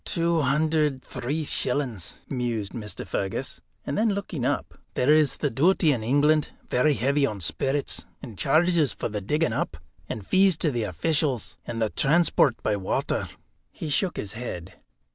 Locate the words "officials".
10.85-11.55